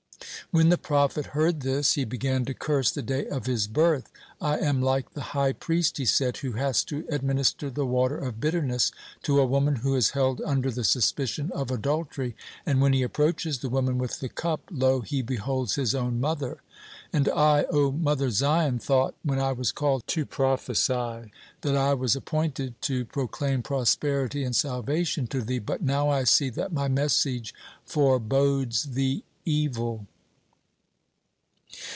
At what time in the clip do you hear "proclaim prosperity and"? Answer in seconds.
23.05-24.53